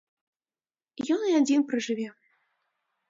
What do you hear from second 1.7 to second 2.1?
пражыве.